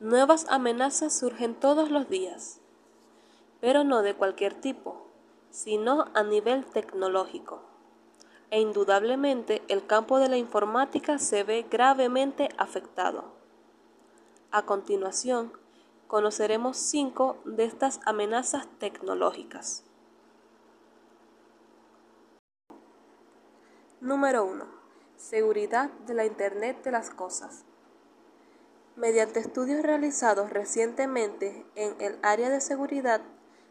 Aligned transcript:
Nuevas 0.00 0.44
amenazas 0.50 1.14
surgen 1.18 1.54
todos 1.54 1.90
los 1.90 2.10
días, 2.10 2.60
pero 3.60 3.82
no 3.82 4.02
de 4.02 4.14
cualquier 4.14 4.52
tipo, 4.52 5.06
sino 5.50 6.04
a 6.12 6.22
nivel 6.22 6.66
tecnológico. 6.66 7.62
E 8.50 8.60
indudablemente 8.60 9.62
el 9.68 9.86
campo 9.86 10.18
de 10.18 10.28
la 10.28 10.36
informática 10.36 11.18
se 11.18 11.44
ve 11.44 11.66
gravemente 11.70 12.50
afectado. 12.58 13.24
A 14.50 14.66
continuación, 14.66 15.50
conoceremos 16.08 16.76
cinco 16.76 17.38
de 17.46 17.64
estas 17.64 18.00
amenazas 18.04 18.68
tecnológicas. 18.78 19.82
Número 24.02 24.44
1. 24.44 24.66
Seguridad 25.16 25.90
de 26.06 26.12
la 26.12 26.26
Internet 26.26 26.84
de 26.84 26.90
las 26.90 27.08
Cosas. 27.08 27.64
Mediante 28.96 29.40
estudios 29.40 29.82
realizados 29.82 30.50
recientemente 30.50 31.66
en 31.74 31.94
el 32.00 32.18
área 32.22 32.48
de 32.48 32.62
seguridad, 32.62 33.20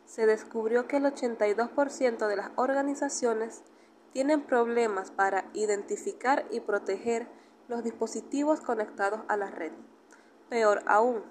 se 0.06 0.28
descubrió 0.28 0.88
que 0.88 0.98
el 0.98 1.06
82% 1.06 2.28
de 2.28 2.36
las 2.36 2.52
organizaciones 2.56 3.64
tienen 4.14 4.42
problemas 4.42 5.10
para 5.10 5.46
identificar 5.54 6.46
y 6.52 6.60
proteger 6.60 7.28
los 7.68 7.84
dispositivos 7.84 8.62
conectados 8.62 9.22
a 9.28 9.36
la 9.36 9.50
red. 9.50 9.72
Peor 10.50 10.84
aún, 10.86 11.24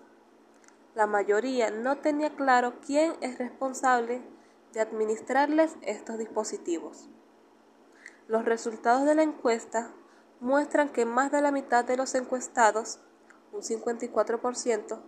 la 0.96 1.06
mayoría 1.06 1.70
no 1.70 1.98
tenía 1.98 2.34
claro 2.34 2.74
quién 2.84 3.14
es 3.20 3.38
responsable 3.38 4.22
de 4.72 4.80
administrarles 4.80 5.76
estos 5.82 6.18
dispositivos. 6.18 7.08
Los 8.26 8.44
resultados 8.44 9.04
de 9.04 9.14
la 9.14 9.22
encuesta 9.22 9.92
muestran 10.40 10.88
que 10.88 11.06
más 11.06 11.30
de 11.30 11.40
la 11.40 11.52
mitad 11.52 11.84
de 11.84 11.96
los 11.96 12.14
encuestados, 12.16 12.98
un 13.54 13.62
54%, 13.62 15.00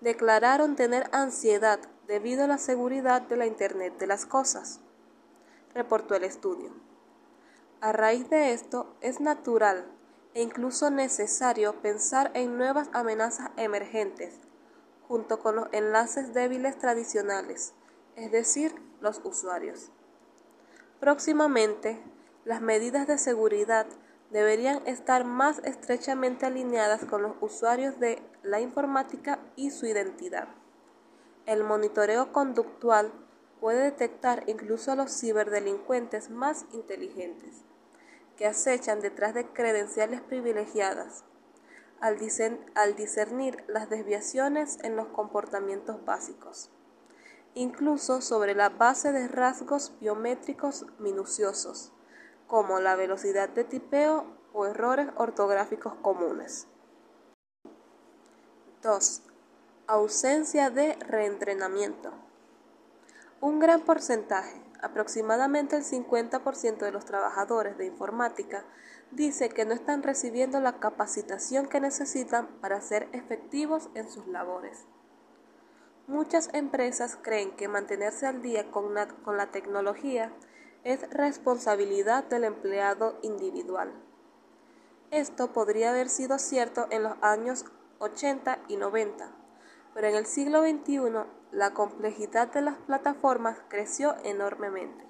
declararon 0.00 0.76
tener 0.76 1.08
ansiedad 1.12 1.80
debido 2.06 2.44
a 2.44 2.46
la 2.46 2.58
seguridad 2.58 3.22
de 3.22 3.36
la 3.36 3.46
Internet 3.46 3.98
de 3.98 4.06
las 4.06 4.26
Cosas, 4.26 4.80
reportó 5.74 6.14
el 6.14 6.24
estudio. 6.24 6.70
A 7.80 7.92
raíz 7.92 8.28
de 8.28 8.52
esto, 8.52 8.94
es 9.00 9.20
natural 9.20 9.86
e 10.34 10.42
incluso 10.42 10.90
necesario 10.90 11.80
pensar 11.80 12.30
en 12.34 12.58
nuevas 12.58 12.88
amenazas 12.92 13.50
emergentes 13.56 14.34
junto 15.08 15.38
con 15.38 15.56
los 15.56 15.68
enlaces 15.72 16.34
débiles 16.34 16.78
tradicionales, 16.78 17.72
es 18.16 18.30
decir, 18.32 18.74
los 19.00 19.20
usuarios. 19.24 19.90
Próximamente, 21.00 22.02
las 22.44 22.60
medidas 22.60 23.06
de 23.06 23.18
seguridad 23.18 23.86
deberían 24.30 24.86
estar 24.86 25.24
más 25.24 25.60
estrechamente 25.64 26.46
alineadas 26.46 27.04
con 27.04 27.22
los 27.22 27.32
usuarios 27.40 27.98
de 28.00 28.22
la 28.42 28.60
informática 28.60 29.38
y 29.54 29.70
su 29.70 29.86
identidad. 29.86 30.48
El 31.46 31.62
monitoreo 31.62 32.32
conductual 32.32 33.12
puede 33.60 33.82
detectar 33.84 34.44
incluso 34.46 34.92
a 34.92 34.96
los 34.96 35.18
ciberdelincuentes 35.18 36.30
más 36.30 36.66
inteligentes, 36.72 37.64
que 38.36 38.46
acechan 38.46 39.00
detrás 39.00 39.34
de 39.34 39.46
credenciales 39.46 40.20
privilegiadas 40.20 41.24
al, 42.00 42.18
discernir 42.96 43.64
las 43.68 43.88
desviaciones 43.88 44.78
en 44.82 44.96
los 44.96 45.08
comportamientos 45.08 46.04
básicos, 46.04 46.70
incluso 47.54 48.20
sobre 48.20 48.54
la 48.54 48.68
base 48.68 49.12
de 49.12 49.28
rasgos 49.28 49.94
biométricos 50.00 50.86
minuciosos, 50.98 51.92
como 52.46 52.78
la 52.80 52.96
velocidad 52.96 53.48
de 53.48 53.64
tipeo 53.64 54.24
o 54.52 54.66
errores 54.66 55.08
ortográficos 55.16 55.94
comunes. 55.96 56.66
2. 58.82 59.22
Ausencia 59.86 60.70
de 60.70 60.94
reentrenamiento. 61.08 62.12
Un 63.40 63.58
gran 63.58 63.80
porcentaje, 63.82 64.62
aproximadamente 64.80 65.76
el 65.76 65.84
50% 65.84 66.78
de 66.78 66.92
los 66.92 67.04
trabajadores 67.04 67.76
de 67.78 67.86
informática, 67.86 68.64
dice 69.10 69.48
que 69.48 69.64
no 69.64 69.74
están 69.74 70.02
recibiendo 70.02 70.60
la 70.60 70.78
capacitación 70.78 71.66
que 71.66 71.80
necesitan 71.80 72.46
para 72.60 72.80
ser 72.80 73.08
efectivos 73.12 73.88
en 73.94 74.10
sus 74.10 74.26
labores. 74.26 74.86
Muchas 76.06 76.50
empresas 76.52 77.18
creen 77.20 77.50
que 77.56 77.66
mantenerse 77.66 78.26
al 78.26 78.40
día 78.40 78.70
con 78.70 78.94
la, 78.94 79.46
tecnología 79.50 80.32
es 80.86 81.10
responsabilidad 81.10 82.22
del 82.26 82.44
empleado 82.44 83.18
individual. 83.22 83.92
Esto 85.10 85.52
podría 85.52 85.90
haber 85.90 86.08
sido 86.08 86.38
cierto 86.38 86.86
en 86.90 87.02
los 87.02 87.14
años 87.22 87.64
80 87.98 88.60
y 88.68 88.76
90, 88.76 89.28
pero 89.94 90.06
en 90.06 90.14
el 90.14 90.26
siglo 90.26 90.60
XXI 90.60 91.00
la 91.50 91.74
complejidad 91.74 92.52
de 92.52 92.60
las 92.60 92.76
plataformas 92.76 93.58
creció 93.66 94.14
enormemente. 94.22 95.04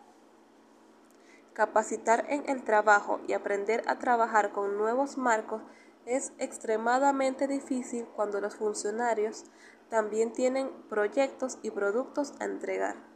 Capacitar 1.53 2.25
en 2.31 2.49
el 2.49 2.65
trabajo 2.65 3.21
y 3.29 3.35
aprender 3.35 3.83
a 3.87 3.99
trabajar 3.99 4.53
con 4.53 4.79
nuevos 4.79 5.19
marcos 5.19 5.61
es 6.07 6.33
extremadamente 6.39 7.49
difícil 7.49 8.07
cuando 8.17 8.41
los 8.41 8.57
funcionarios 8.57 9.45
también 9.91 10.33
tienen 10.33 10.71
proyectos 10.89 11.59
y 11.61 11.71
productos 11.71 12.33
a 12.41 12.47
entregar. 12.47 13.16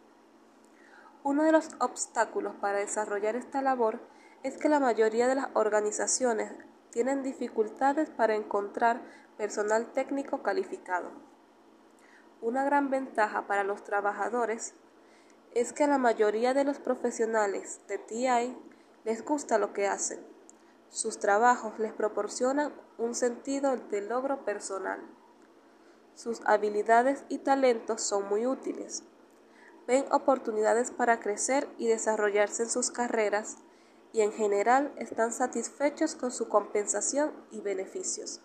Uno 1.23 1.45
de 1.45 1.53
los 1.53 1.69
obstáculos 1.81 2.55
para 2.61 2.79
desarrollar 2.79 3.37
esta 3.37 3.61
labor 3.61 4.01
es 4.43 4.57
que 4.57 4.71
la 4.71 4.81
mayoría 4.81 5.29
de 5.29 5.35
las 5.35 5.49
organizaciones 5.53 6.51
tienen 6.91 7.23
dificultades 7.23 8.09
para 8.09 8.35
encontrar 8.35 9.03
personal 9.37 9.93
técnico 9.93 10.43
calificado. 10.43 11.11
Una 12.41 12.65
gran 12.65 12.89
ventaja 12.89 13.47
para 13.47 13.65
los 13.65 13.85
trabajadores 13.85 14.75
es 15.55 15.75
que 15.75 15.85
a 15.85 15.89
la 15.89 15.99
mayoría 15.99 16.55
de 16.55 16.65
los 16.65 16.79
profesionales 16.79 17.81
de 17.87 17.99
TI 17.99 18.57
les 19.05 19.23
gusta 19.23 19.59
lo 19.59 19.75
que 19.75 19.87
hacen. 19.87 20.21
Sus 20.89 21.19
trabajos 21.19 21.79
les 21.79 21.93
proporcionan 21.93 22.73
un 22.97 23.15
sentido 23.15 23.77
de 23.77 24.01
logro 24.01 24.45
personal. 24.45 25.01
Sus 26.15 26.41
habilidades 26.47 27.25
y 27.29 27.39
talentos 27.39 28.01
son 28.01 28.29
muy 28.29 28.47
útiles. 28.47 29.05
Ven 29.91 30.05
oportunidades 30.13 30.93
para 30.93 31.19
crecer 31.19 31.67
y 31.77 31.89
desarrollarse 31.89 32.63
en 32.63 32.71
sus 32.71 32.93
carreras 32.93 33.57
y 34.13 34.21
en 34.21 34.31
general 34.31 34.93
están 34.99 35.33
satisfechos 35.33 36.15
con 36.15 36.31
su 36.31 36.49
compensación 36.49 37.33
y 37.51 37.61
beneficios. 37.61 38.41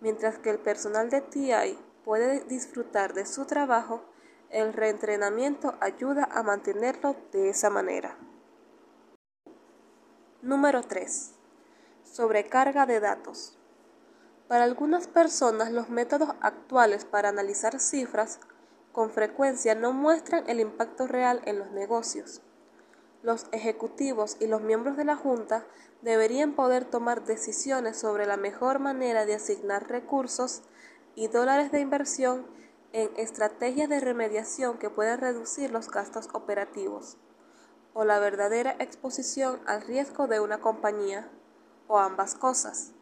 Mientras 0.00 0.40
que 0.40 0.50
el 0.50 0.58
personal 0.58 1.08
de 1.08 1.20
TI 1.20 1.78
puede 2.04 2.40
disfrutar 2.46 3.14
de 3.14 3.26
su 3.26 3.44
trabajo, 3.44 4.02
el 4.48 4.72
reentrenamiento 4.72 5.76
ayuda 5.78 6.24
a 6.24 6.42
mantenerlo 6.42 7.14
de 7.30 7.50
esa 7.50 7.70
manera. 7.70 8.18
Número 10.42 10.82
3. 10.82 11.30
Sobrecarga 12.02 12.86
de 12.86 12.98
datos. 12.98 13.56
Para 14.48 14.64
algunas 14.64 15.06
personas 15.06 15.70
los 15.70 15.90
métodos 15.90 16.30
actuales 16.40 17.04
para 17.04 17.28
analizar 17.28 17.78
cifras 17.78 18.40
con 18.92 19.10
frecuencia 19.10 19.74
no 19.74 19.92
muestran 19.92 20.44
el 20.48 20.60
impacto 20.60 21.06
real 21.06 21.42
en 21.44 21.58
los 21.58 21.70
negocios. 21.70 22.42
Los 23.22 23.46
ejecutivos 23.52 24.36
y 24.40 24.46
los 24.46 24.62
miembros 24.62 24.96
de 24.96 25.04
la 25.04 25.16
Junta 25.16 25.66
deberían 26.02 26.54
poder 26.54 26.84
tomar 26.84 27.24
decisiones 27.24 27.98
sobre 27.98 28.26
la 28.26 28.36
mejor 28.36 28.78
manera 28.78 29.26
de 29.26 29.34
asignar 29.34 29.88
recursos 29.88 30.62
y 31.14 31.28
dólares 31.28 31.70
de 31.70 31.80
inversión 31.80 32.46
en 32.92 33.10
estrategias 33.16 33.88
de 33.88 34.00
remediación 34.00 34.78
que 34.78 34.90
puedan 34.90 35.20
reducir 35.20 35.70
los 35.70 35.90
gastos 35.90 36.28
operativos 36.32 37.18
o 37.92 38.04
la 38.04 38.18
verdadera 38.18 38.74
exposición 38.78 39.60
al 39.66 39.82
riesgo 39.82 40.26
de 40.26 40.40
una 40.40 40.60
compañía 40.60 41.28
o 41.88 41.98
ambas 41.98 42.34
cosas. 42.34 42.92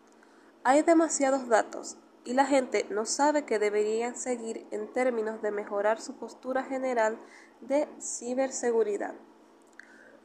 Hay 0.65 0.83
demasiados 0.83 1.49
datos 1.49 1.97
y 2.25 2.35
la 2.35 2.47
gente 2.47 2.87
no 2.91 3.07
sabe 3.07 3.45
que 3.45 3.59
deberían 3.59 4.17
seguir 4.17 4.67
en 4.71 4.93
términos 4.93 5.41
de 5.43 5.51
mejorar 5.51 6.01
su 6.01 6.17
postura 6.17 6.63
general 6.65 7.19
de 7.61 7.89
ciberseguridad. 8.01 9.15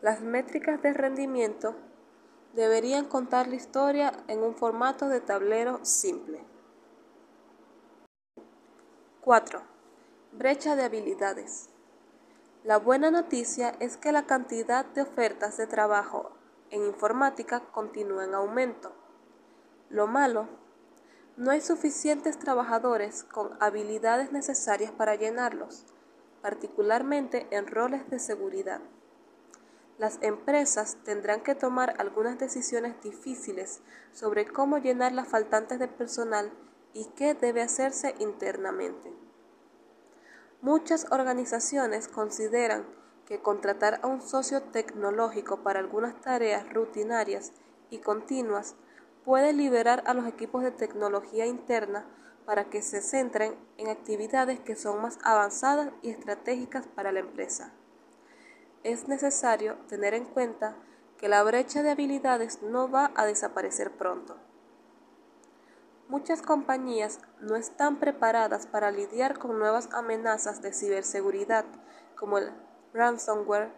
Las 0.01 0.22
métricas 0.22 0.81
de 0.81 0.94
rendimiento 0.94 1.75
deberían 2.54 3.06
contar 3.06 3.48
la 3.48 3.56
historia 3.56 4.12
en 4.28 4.44
un 4.44 4.56
formato 4.56 5.07
de 5.07 5.22
tablero 5.22 5.84
simple. 5.84 6.44
4. 9.22 9.62
Brecha 10.34 10.75
de 10.75 10.84
habilidades. 10.84 11.69
La 12.63 12.78
buena 12.78 13.12
noticia 13.12 13.75
es 13.80 13.98
que 13.98 14.12
la 14.12 14.25
cantidad 14.25 14.86
de 14.86 15.01
ofertas 15.01 15.57
de 15.57 15.68
trabajo 15.68 16.31
en 16.69 16.86
informática 16.86 17.62
continúa 17.72 18.25
en 18.25 18.34
aumento. 18.34 18.92
Lo 19.90 20.07
malo, 20.07 20.48
no 21.35 21.51
hay 21.51 21.62
suficientes 21.62 22.38
trabajadores 22.38 23.24
con 23.24 23.57
habilidades 23.59 24.31
necesarias 24.31 24.91
para 24.91 25.15
llenarlos, 25.15 25.85
particularmente 26.41 27.47
en 27.50 27.65
roles 27.68 28.07
de 28.09 28.19
seguridad. 28.19 28.81
Las 29.97 30.19
empresas 30.21 30.97
tendrán 31.03 31.41
que 31.41 31.56
tomar 31.56 31.95
algunas 32.00 32.38
decisiones 32.38 33.01
difíciles 33.01 33.81
sobre 34.12 34.45
cómo 34.45 34.77
llenar 34.77 35.12
las 35.12 35.27
faltantes 35.27 35.80
de 35.80 35.88
personal 35.88 36.51
y 36.94 37.06
qué 37.15 37.33
debe 37.33 37.62
hacerse 37.62 38.13
internamente. 38.19 39.12
Muchas 40.62 41.07
organizaciones 41.12 42.07
consideran 42.07 42.85
que 43.25 43.41
contratar 43.41 44.00
a 44.03 44.07
un 44.07 44.21
socio 44.21 44.62
tecnológico 44.62 45.63
para 45.63 45.80
algunas 45.80 46.19
tareas 46.21 46.71
rutinarias 46.74 47.53
y 47.89 48.00
continuas 48.00 48.75
puede 49.25 49.54
liberar 49.54 50.04
a 50.06 50.14
los 50.14 50.28
equipos 50.28 50.64
de 50.64 50.72
tecnología 50.72 51.46
interna 51.46 52.06
para 52.46 52.66
que 52.66 52.81
se 52.81 53.02
centren 53.02 53.56
en 53.78 53.90
actividades 53.90 54.60
que 54.60 54.75
son 54.75 55.02
más 55.02 55.18
avanzadas 55.24 55.92
y 56.02 56.10
estratégicas 56.10 56.88
para 56.88 57.12
la 57.12 57.22
empresa. 57.22 57.74
Es 58.84 59.08
necesario 59.08 59.78
tener 59.88 60.14
en 60.14 60.25
cuenta 60.25 60.75
que 61.18 61.30
la 61.30 61.42
brecha 61.44 61.84
de 61.84 61.92
habilidades 61.92 62.62
no 62.62 62.92
va 62.92 63.12
a 63.16 63.25
desaparecer 63.25 63.92
pronto. 63.92 64.36
Muchas 66.10 66.42
compañías 66.42 67.19
no 67.40 67.56
están 67.56 68.00
preparadas 68.00 68.68
para 68.68 68.92
lidiar 68.92 69.40
con 69.40 69.58
nuevas 69.58 69.90
amenazas 69.94 70.62
de 70.62 70.74
ciberseguridad 70.74 71.66
como 72.18 72.40
el 72.40 72.52
ransomware 72.94 73.72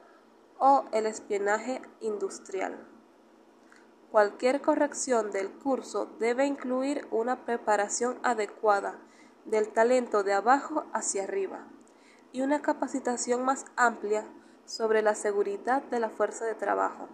o 0.58 0.86
el 0.92 1.06
espionaje 1.06 1.82
industrial. 2.02 2.95
Cualquier 4.16 4.62
corrección 4.62 5.32
del 5.32 5.52
curso 5.52 6.06
debe 6.20 6.46
incluir 6.46 7.06
una 7.12 7.44
preparación 7.44 8.18
adecuada 8.24 8.98
del 9.44 9.74
talento 9.74 10.24
de 10.24 10.32
abajo 10.32 10.86
hacia 10.94 11.24
arriba 11.24 11.68
y 12.32 12.40
una 12.40 12.62
capacitación 12.62 13.44
más 13.44 13.66
amplia 13.76 14.26
sobre 14.64 15.02
la 15.02 15.16
seguridad 15.16 15.84
de 15.84 16.00
la 16.00 16.10
fuerza 16.10 16.46
de 16.46 16.56
trabajo, 16.56 17.10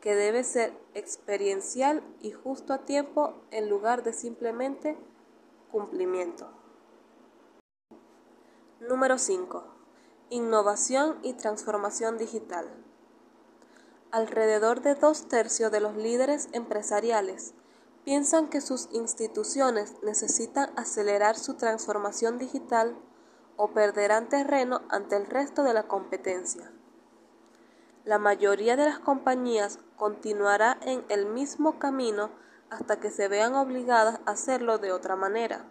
que 0.00 0.16
debe 0.16 0.42
ser 0.42 0.72
experiencial 0.94 2.02
y 2.20 2.32
justo 2.32 2.72
a 2.72 2.78
tiempo 2.78 3.44
en 3.52 3.70
lugar 3.70 4.02
de 4.02 4.12
simplemente 4.12 4.98
cumplimiento. 5.70 6.50
Número 8.80 9.16
5. 9.16 9.62
Innovación 10.30 11.20
y 11.22 11.34
transformación 11.34 12.18
digital. 12.18 12.89
Alrededor 14.12 14.82
de 14.82 14.96
dos 14.96 15.28
tercios 15.28 15.70
de 15.70 15.78
los 15.78 15.94
líderes 15.94 16.48
empresariales 16.50 17.54
piensan 18.04 18.48
que 18.48 18.60
sus 18.60 18.88
instituciones 18.90 19.94
necesitan 20.02 20.72
acelerar 20.76 21.38
su 21.38 21.54
transformación 21.54 22.36
digital 22.36 22.96
o 23.56 23.68
perderán 23.68 24.28
terreno 24.28 24.82
ante 24.88 25.14
el 25.14 25.26
resto 25.26 25.62
de 25.62 25.74
la 25.74 25.84
competencia. 25.84 26.72
La 28.04 28.18
mayoría 28.18 28.74
de 28.74 28.86
las 28.86 28.98
compañías 28.98 29.78
continuará 29.94 30.76
en 30.80 31.04
el 31.08 31.26
mismo 31.26 31.78
camino 31.78 32.30
hasta 32.68 32.98
que 32.98 33.12
se 33.12 33.28
vean 33.28 33.54
obligadas 33.54 34.18
a 34.26 34.32
hacerlo 34.32 34.78
de 34.78 34.90
otra 34.90 35.14
manera. 35.14 35.66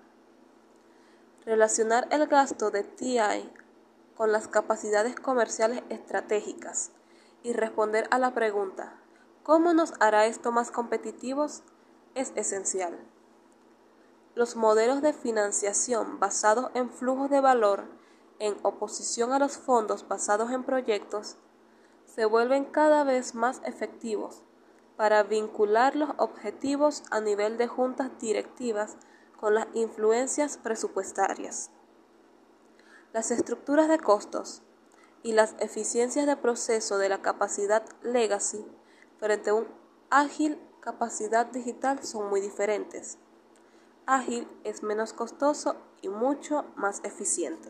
Relacionar 1.43 2.07
el 2.09 2.25
gasto 2.27 2.71
de 2.71 2.83
TI 2.83 3.51
con 4.15 4.31
las 4.31 4.47
capacidades 4.47 5.17
comerciales 5.17 5.83
estratégicas 5.89 6.91
y 7.43 7.53
responder 7.53 8.07
a 8.11 8.19
la 8.19 8.33
pregunta 8.33 8.99
¿cómo 9.43 9.73
nos 9.73 9.93
hará 9.99 10.25
esto 10.25 10.51
más 10.51 10.71
competitivos? 10.71 11.63
es 12.15 12.33
esencial. 12.35 12.97
Los 14.35 14.55
modelos 14.55 15.01
de 15.01 15.13
financiación 15.13 16.19
basados 16.19 16.71
en 16.73 16.89
flujos 16.89 17.29
de 17.29 17.41
valor 17.41 17.85
en 18.39 18.55
oposición 18.63 19.31
a 19.31 19.39
los 19.39 19.57
fondos 19.57 20.07
basados 20.07 20.51
en 20.51 20.63
proyectos 20.63 21.37
se 22.05 22.25
vuelven 22.25 22.65
cada 22.65 23.03
vez 23.03 23.35
más 23.35 23.61
efectivos 23.65 24.43
para 24.97 25.23
vincular 25.23 25.95
los 25.95 26.09
objetivos 26.17 27.03
a 27.11 27.21
nivel 27.21 27.57
de 27.57 27.67
juntas 27.67 28.11
directivas 28.19 28.97
con 29.39 29.53
las 29.55 29.67
influencias 29.73 30.57
presupuestarias. 30.57 31.71
Las 33.13 33.31
estructuras 33.31 33.87
de 33.87 33.97
costos 33.97 34.61
y 35.23 35.33
las 35.33 35.55
eficiencias 35.59 36.25
de 36.25 36.37
proceso 36.37 36.97
de 36.97 37.09
la 37.09 37.21
capacidad 37.21 37.83
legacy 38.01 38.65
frente 39.19 39.49
a 39.49 39.55
un 39.55 39.67
ágil 40.09 40.59
capacidad 40.79 41.45
digital 41.45 42.03
son 42.03 42.29
muy 42.29 42.41
diferentes. 42.41 43.17
Ágil 44.05 44.47
es 44.63 44.81
menos 44.81 45.13
costoso 45.13 45.75
y 46.01 46.09
mucho 46.09 46.65
más 46.75 47.01
eficiente. 47.03 47.69